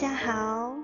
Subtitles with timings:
[0.00, 0.74] 大家好，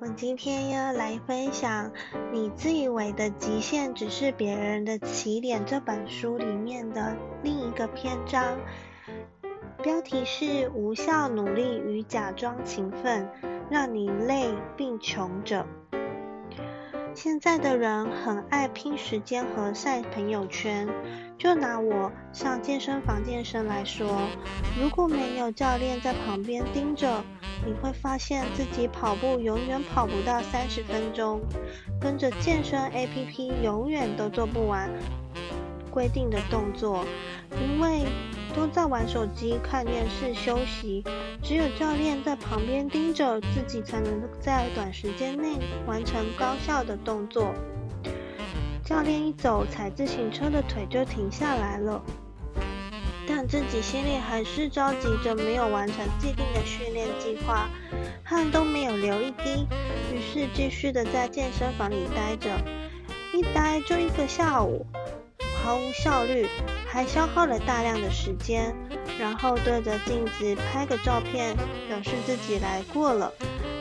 [0.00, 1.88] 我今天要来分享
[2.32, 8.58] 《你自以为的极限只是别人的起点》这本书里面的另一个篇章，
[9.84, 13.30] 标题是“无效努力与假装勤奋，
[13.70, 15.64] 让你累并穷着”。
[17.14, 20.88] 现在的人很爱拼时间和晒朋友圈。
[21.38, 24.08] 就拿我上健身房健身来说，
[24.76, 27.22] 如果没有教练在旁边盯着，
[27.66, 31.40] 你会发现自己跑步永远跑不到三十分钟，
[32.00, 34.88] 跟着健身 APP 永远都做不完
[35.90, 37.04] 规定的动作，
[37.60, 38.04] 因为
[38.54, 41.04] 都在玩手机、看电视、休息。
[41.42, 47.52] 只有教练在旁边盯着，自己才能在短时间内完成高效的动作。
[48.84, 52.02] 教练一走，踩自行车的腿就停下来了，
[53.28, 57.68] 但自己心里还是着急着，没有完成既定的训练计划，
[58.24, 59.66] 汗都没有流一滴，
[60.10, 62.48] 于是继续的在健身房里待着，
[63.34, 64.86] 一待就一个下午。
[65.62, 66.46] 毫无效率，
[66.86, 68.74] 还消耗了大量的时间，
[69.20, 71.54] 然后对着镜子拍个照片，
[71.86, 73.30] 表示自己来过了，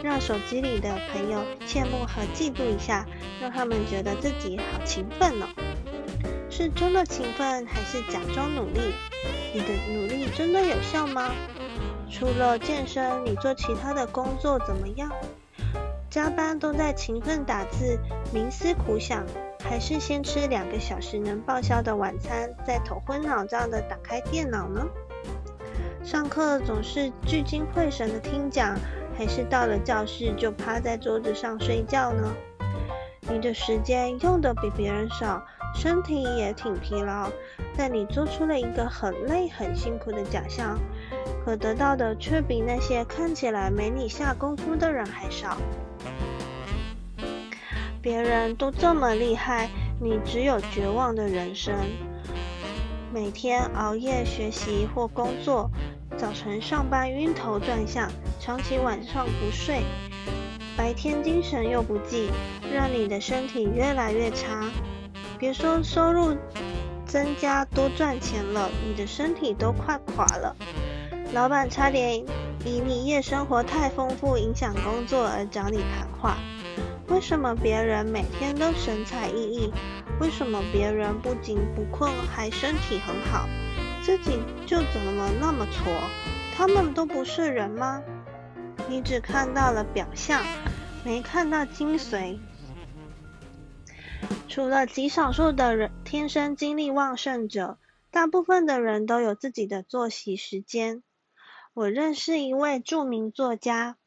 [0.04, 3.06] 让手机里的朋友羡慕和嫉妒一下，
[3.40, 5.48] 让他们觉得自己好勤奋呢。
[6.58, 8.92] 是真的勤奋，还是假装努力？
[9.54, 11.30] 你的努力真的有效吗？
[12.10, 15.12] 除了健身，你做其他的工作怎么样？
[16.10, 18.00] 加班都在勤奋打字，
[18.34, 19.24] 冥思苦想。
[19.70, 24.84] 还是先吃两个小时能报销的晚餐，再头昏脑胀的打开电脑呢？
[26.04, 28.76] 上课总是聚精会神的听讲，
[29.16, 32.34] 还是到了教室就趴在桌子上睡觉呢？
[33.30, 35.46] 你的时间用的比别人少，
[35.80, 37.30] 身体也挺疲劳，
[37.78, 40.80] 但你做出了一个很累很辛苦的假象，
[41.46, 45.56] 可得到的却比那些看起来没你下功夫的人还少。
[48.02, 49.70] 别人都这么厉害，
[50.02, 51.76] 你只有绝望的人生。
[53.14, 55.70] 每天熬夜学习或工作，
[56.18, 58.10] 早晨上班晕头转向，
[58.40, 59.84] 长期晚上不睡，
[60.76, 62.32] 白天精神又不济，
[62.74, 64.66] 让你的身体越来越差。
[65.40, 66.36] 别说收入
[67.06, 70.56] 增加多赚钱了，你的身体都快垮了。
[71.32, 72.18] 老板差点
[72.66, 76.38] 以你夜生活太丰富影响工作而找你谈话。
[77.08, 79.72] 为什么别人每天都神采奕奕？
[80.20, 83.48] 为什么别人不仅不困还身体很好，
[84.02, 85.94] 自己就怎么那么挫？
[86.56, 88.02] 他们都不是人吗？
[88.90, 90.42] 你只看到了表象，
[91.06, 92.40] 没看到精髓。
[94.48, 97.78] 除了极少数的人天生精力旺盛者，
[98.10, 101.04] 大部分的人都有自己的作息时间。
[101.74, 103.98] 我认识一位著名作家，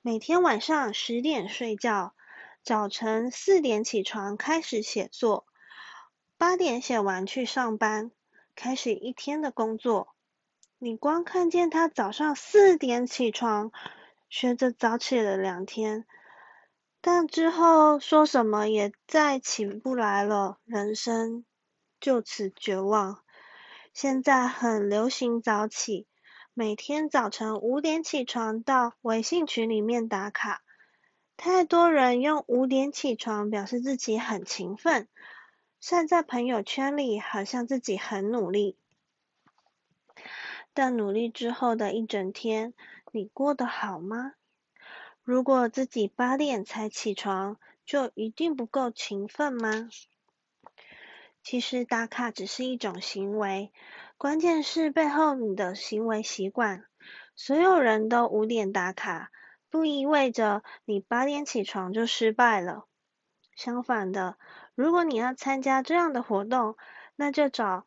[0.00, 2.14] 每天晚上十点睡觉。
[2.62, 5.46] 早晨四点起床开始写作，
[6.36, 8.10] 八点写完去上班，
[8.54, 10.14] 开始一天的工作。
[10.78, 13.72] 你光看见他早上四点起床，
[14.28, 16.04] 学着早起了两天，
[17.02, 21.44] 但之后说什么也再起不来了，人生
[21.98, 23.22] 就此绝望。
[23.94, 26.06] 现在很流行早起，
[26.52, 30.62] 每天早晨五点起床到微信群里面打卡。
[31.38, 35.08] 太多人用五点起床表示自己很勤奋，
[35.80, 38.76] 晒在朋友圈里好像自己很努力。
[40.74, 42.74] 但努力之后的一整天，
[43.10, 44.34] 你过得好吗？
[45.30, 49.88] 如果自己八点才起床，就一定不够勤奋吗？
[51.44, 53.70] 其实打卡只是一种行为，
[54.18, 56.84] 关键是背后你的行为习惯。
[57.36, 59.30] 所有人都五点打卡。
[59.70, 62.86] 不意味着你八点起床就失败了。
[63.54, 64.36] 相反的，
[64.74, 66.76] 如果你要参加这样的活动，
[67.14, 67.86] 那就找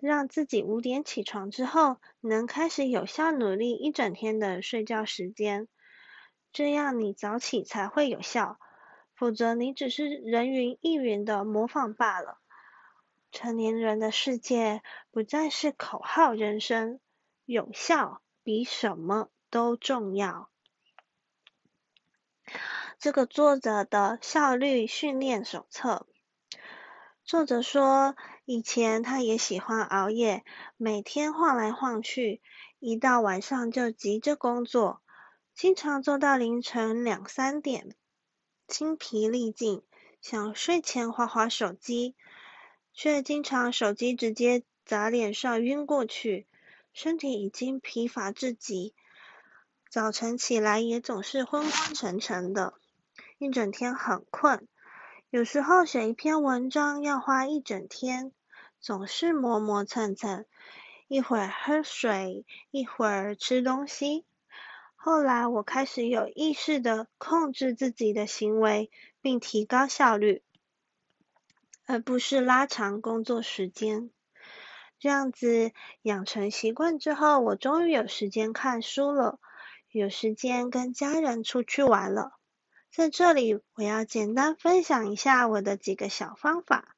[0.00, 5.68] 让自己五点起床之后，能开始有效努力一整天的睡觉时间。
[6.52, 8.58] 这样你早起才会有效，
[9.14, 12.38] 否则你只是人云亦云的模仿罢了。
[13.32, 14.82] 成年人的世界
[15.12, 16.98] 不再是口号人生，
[17.44, 20.50] 有效比什么都重要。
[22.98, 26.06] 这个作者的效率训练手册。
[27.22, 30.44] 作者说，以前他也喜欢熬夜，
[30.76, 32.42] 每天晃来晃去，
[32.80, 35.00] 一到晚上就急着工作，
[35.60, 37.94] 经常做到凌晨两三点，
[38.66, 39.82] 精疲力尽，
[40.22, 42.14] 想睡前划划手机，
[42.94, 46.46] 却经常手机直接砸脸上晕过去，
[46.94, 48.94] 身体已经疲乏至极。
[49.90, 52.72] 早晨起来也总是昏昏沉沉的，
[53.36, 54.66] 一整天很困。
[55.28, 58.32] 有时候写一篇文章要花一整天，
[58.80, 60.46] 总是磨磨蹭蹭，
[61.06, 64.24] 一会儿喝水，一会儿吃东西。
[65.02, 68.90] 后来我开始有意识的控制自己的行为，
[69.22, 70.42] 并提高效率，
[71.86, 74.10] 而不是拉长工作时间。
[74.98, 79.38] 这样子养成习惯之后，我终于有时间看书了。
[79.90, 82.34] 有时间跟家人出去玩了，
[82.92, 86.94] 在这里我要简单分享一下我的几个小方法。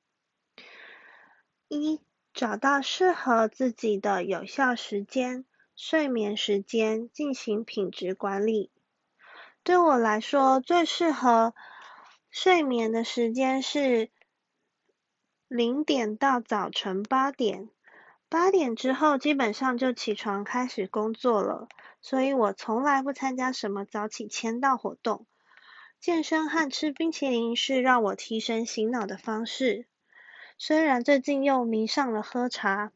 [1.68, 2.00] 一、
[2.34, 5.44] 找到适合自己的有效时间，
[5.84, 8.70] 睡眠时间进行品质管理。
[9.64, 11.56] 对我来说，最适合
[12.30, 14.08] 睡眠的时间是
[15.48, 17.68] 零点到早晨八点。
[18.28, 21.66] 八点之后基本上就起床开始工作了，
[22.00, 25.26] 所以我从来不参加什么早起签到活动。
[25.98, 29.86] 健身和吃冰淇淋是让我提神醒脑的方式。
[30.58, 32.92] 虽然最近又迷上了喝茶，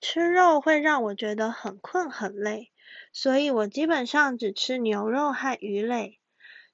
[0.00, 2.72] 吃肉会让我觉得很困很累，
[3.12, 6.20] 所以我基本上只吃牛肉和鱼类。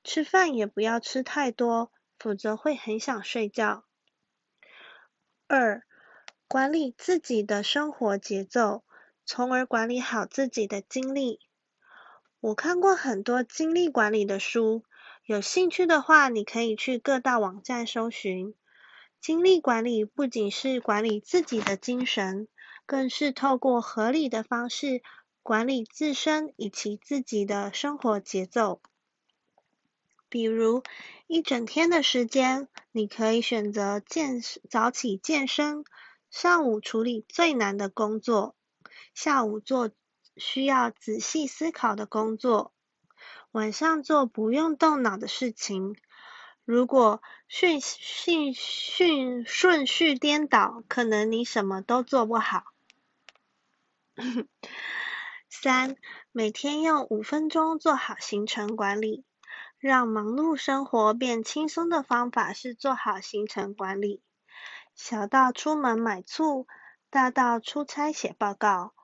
[0.05, 3.85] 吃饭也不要吃太多，否则会很想睡觉。
[5.47, 5.83] 二。
[6.49, 8.85] 管理自己的生活节奏，
[9.25, 11.41] 从而管理好自己的精力。
[12.39, 14.85] 我看过很多精力管理的书，
[15.25, 18.55] 有兴趣的话，你可以去各大网站搜寻。
[19.21, 22.47] 精力管理不仅是管理自己的精神，
[22.87, 25.03] 更是透过合理的方式
[25.43, 28.81] 管理自身以及自己的生活节奏。
[30.29, 30.83] 比如，
[31.27, 34.41] 一整天的时间，你可以选择健
[34.71, 35.85] 早起健身。
[36.29, 38.57] 上午处理最难的工作，
[39.15, 39.91] 下午做
[40.37, 42.75] 需要仔细思考的工作，
[43.53, 45.97] 晚上做不用动脑的事情。
[46.65, 52.65] 如果顺序顺顺序颠倒，可能你什么都做不好。
[55.49, 55.97] 三，
[56.33, 59.25] 每天用五分钟做好行程管理，
[59.79, 64.23] 让忙碌生活变轻松的方法是做好行程管理。
[64.95, 66.67] 小到出门买醋，
[67.11, 68.95] 大到出差写报告，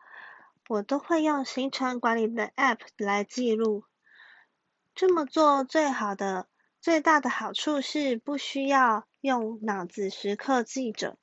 [0.68, 3.84] 我都会用行程管理的 App 来记录。
[4.94, 6.48] 这么做最好的、
[6.80, 11.18] 最大的好处是不需要用脑子时刻记着，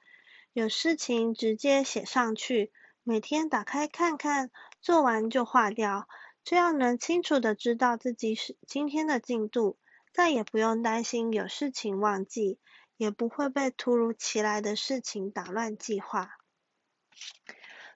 [0.53, 2.71] 有事情直接写上去，
[3.09, 4.51] 每天打开看看，
[4.81, 6.07] 做完就划掉，
[6.43, 9.79] 这样能清楚的知道自己是今天的进度，
[10.13, 12.59] 再也不用担心有事情忘记。
[12.97, 16.37] 也不会被突如其来的事情打乱计划。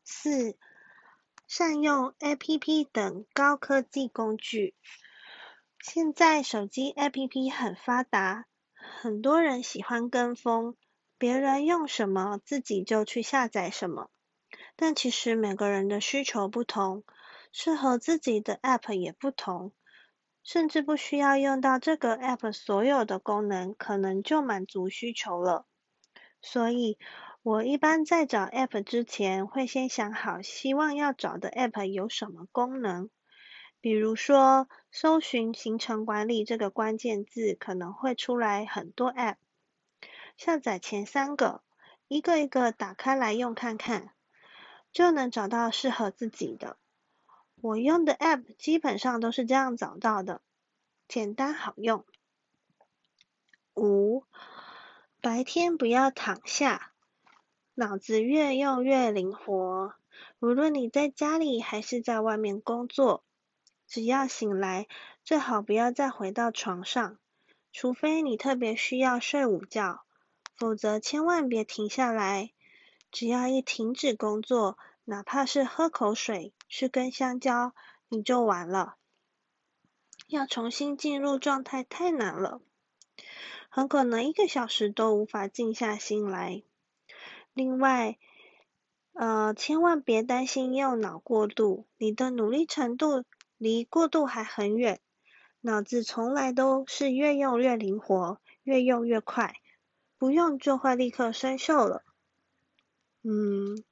[0.04, 0.58] 四、
[1.46, 4.74] 善用 APP 等高科技工具。
[5.80, 10.76] 现在手机 APP 很发达，很多人喜欢跟风，
[11.20, 14.10] 别人用什么自己就去下载什么。
[14.86, 17.06] 但其实每个人的需求不同，
[17.54, 19.72] 适合自己的 App 也不同。
[20.44, 25.66] 甚至不需要用到这个 app 所有的功能，可能就满足需求了。
[26.42, 26.98] 所以，
[27.44, 33.10] 我一般在找 app 之前，会先想好希望要找的 app 有什么功能。
[33.80, 39.38] 比如说，搜寻行程管理这个关键字，可能会出来很多 app。
[40.36, 41.62] 下载前三个，
[42.10, 44.10] 一个一个打开来用看看，
[44.94, 46.78] 就能找到适合自己的。
[47.62, 50.42] 我用的 App 基本上都是这样找到的，
[51.08, 52.06] 简单好用。
[53.74, 54.24] 五，
[55.20, 56.92] 白天不要躺下，
[57.74, 59.96] 脑子越用越灵活。
[60.40, 63.24] 无论你在家里还是在外面工作，
[63.88, 64.88] 只要醒来，
[65.24, 67.18] 最好不要再回到床上，
[67.72, 70.04] 除非你特别需要睡午觉，
[70.56, 72.52] 否则千万别停下来。
[73.14, 77.76] 只要一停止工作，哪怕是喝口水、吃根香蕉，
[78.10, 78.96] 你就完了。
[80.28, 82.60] 要重新进入状态太难了，
[83.70, 86.64] 很可能一个小时都无法静下心来。
[87.54, 88.18] 另外，
[89.14, 93.26] 呃，千万别担心用脑过度，你的努力程度
[93.60, 95.00] 离过度还很远。
[95.62, 99.54] 脑子从来都是越用越灵活，越用越快，
[100.18, 102.04] 不用就会立刻生锈了。
[103.24, 103.84] 嗯。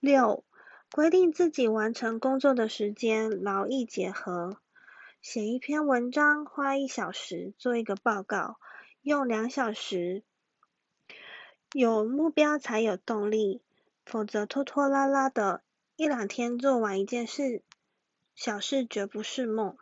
[0.00, 0.44] 六，
[0.92, 4.58] 规定自己完成工作的时间，劳逸结合。
[5.22, 8.58] 写一篇文章花一小时，做一个报告
[9.00, 10.22] 用两小时。
[11.72, 13.62] 有目标才有动力，
[14.04, 15.62] 否则拖拖拉拉的，
[15.96, 17.62] 一两天做完一件事，
[18.34, 19.78] 小事绝不是梦。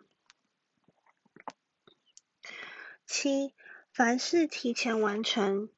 [3.05, 3.53] 七，
[3.93, 5.69] 凡事提前完成。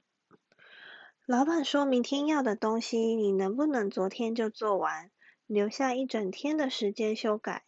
[1.26, 5.10] 老板说明天要的东西，你能不能昨天就做完，
[5.46, 7.64] 留下一整天的时间修改，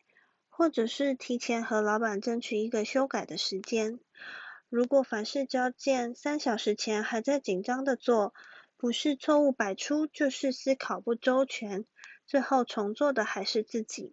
[0.50, 3.98] 或者是提前和老板争取一个修改的时间？
[4.68, 8.34] 如果凡事交件三小时前还在紧张的做，
[8.76, 11.86] 不是错误百出，就是思考不周全，
[12.26, 14.12] 最后重做的还是自己。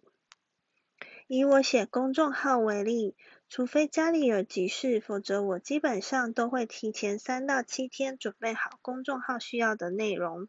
[1.26, 3.14] 以我写公众号为例。
[3.56, 10.48] 除非家里有急事，否则我基本上都会提前三到七天准备好公众号需要的内容。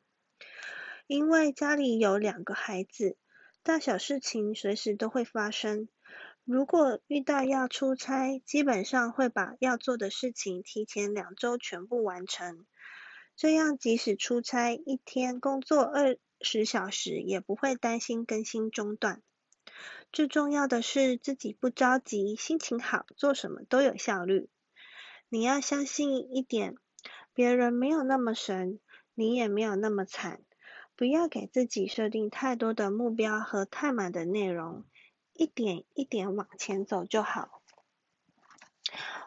[1.05, 3.15] 因为家里有两个孩子，
[3.61, 5.87] 大小事情随时都会发生。
[6.45, 12.65] 如果遇到要出差，基本上会把要做的事情提前两周全部完成。
[13.35, 19.21] 这样即使出差一天工作二十小时，也不会担心更新中断。
[20.11, 24.49] 最重要的是自己不着急，心情好，做什么都有效率。
[25.27, 26.75] 你要相信一点，
[27.33, 28.79] 别人没有那么神，
[29.13, 30.41] 你也没有那么惨。
[30.95, 34.85] 不要给自己设定太多的目标和太满的内容，
[35.33, 37.61] 一点一点往前走就好。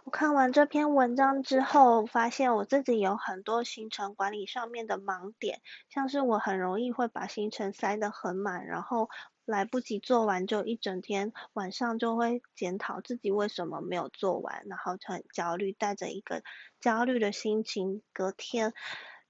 [0.05, 9.11] 我看完这篇文章之后，发现我自己有很多行程管理上面的盲点，像是我很容易会把行程塞得很满，然后。
[9.49, 16.43] 来不及做完就一整天，晚上就会检讨自己为什么没有做完，然后就很焦虑，带着一个
[16.81, 18.75] 焦虑的心情，隔天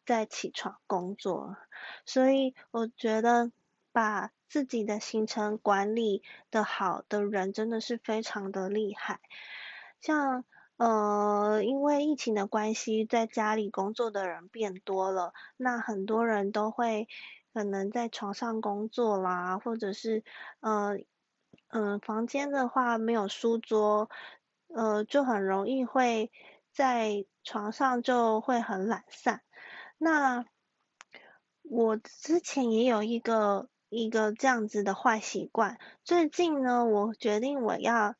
[0.04, 1.56] 再起床工作。
[2.04, 3.52] 所以我觉得
[3.92, 9.20] 把自己的行程管理的好的人真的是非常的厉害。
[10.00, 10.44] 像
[10.78, 17.06] 呃，因为疫情的关系，在家里工作的人变多了，那很多人都会。
[17.58, 20.22] 可能在床上工作啦，或者是
[20.60, 20.96] 呃
[21.66, 24.08] 嗯房间的话没有书桌，
[24.68, 26.30] 呃就很容易会
[26.70, 29.42] 在床上就会很懒散。
[29.98, 30.44] 那
[31.62, 38.14] 我之前也有一个一个这样子的坏习惯，最近呢我决定我要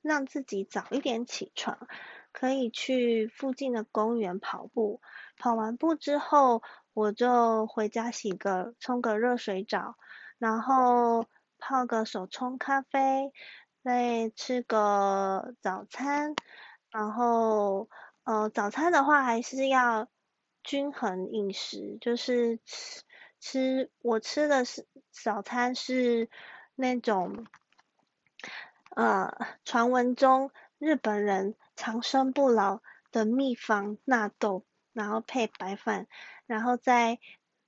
[0.00, 1.88] 让自己早一点起床，
[2.30, 5.00] 可以去附近的公园跑步，
[5.38, 6.62] 跑完步之后。
[7.00, 9.96] 我就回家洗个冲个热水澡，
[10.36, 11.24] 然后
[11.58, 13.32] 泡个手冲咖啡，
[13.82, 16.34] 再吃个早餐，
[16.90, 17.88] 然后
[18.24, 20.08] 呃早餐的话还是要
[20.62, 23.02] 均衡饮食，就是吃
[23.40, 26.28] 吃我吃的是早餐是
[26.74, 27.46] 那种
[28.90, 34.66] 呃传闻中日本人长生不老的秘方纳豆。
[35.00, 36.06] 然后配白饭，
[36.44, 37.18] 然后再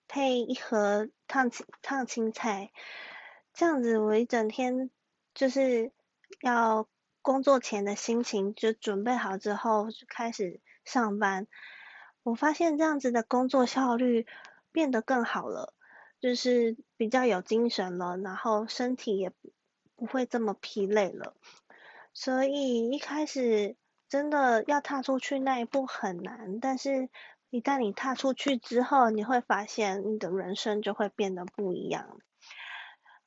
[0.06, 2.70] 配一盒烫青烫青菜，
[3.54, 4.90] 这样子我一整天
[5.32, 5.92] 就是
[6.42, 6.86] 要
[7.22, 11.46] 工作前的心情就准备好之后就开始上班。
[12.22, 14.26] 我发现这样子的工作效率
[14.70, 15.72] 变得更好了，
[16.20, 19.32] 就是比较有精神了，然后身体也
[19.96, 21.34] 不会这么疲累了。
[22.12, 23.74] 所以一开始。
[24.12, 27.09] 真的要踏出去那一步很难，但是
[27.49, 32.19] 一旦你踏出去之后，你会发现你的人生就会变得不一样。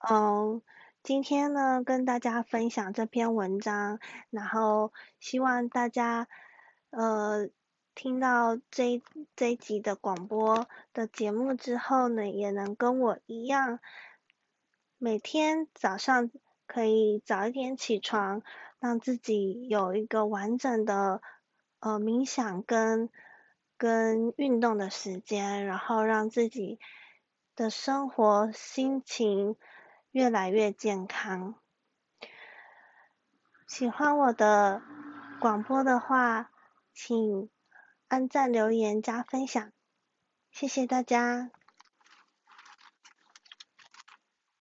[0.08, 0.62] 嗯，
[1.02, 4.00] 今天呢跟大家分享这篇文章，
[4.30, 6.28] 然后希望大家
[6.92, 7.50] 呃
[7.96, 9.02] 听到这
[9.36, 13.80] 这一集的广播的节目之后呢，也能跟我一样，
[15.00, 16.30] 每天早上
[16.66, 18.42] 可以早一点起床。
[18.78, 21.20] 让自己有一个完整的
[21.80, 23.10] 呃冥想跟
[23.78, 26.80] 跟运动的时间，然后让自己
[27.56, 29.56] 的生活心情
[30.12, 31.56] 越来越健康。
[33.66, 34.84] 喜欢我的
[35.40, 36.52] 广播的话，
[36.94, 37.50] 请
[38.08, 39.72] 按赞、留言、加分享，
[40.52, 41.50] 谢谢大家。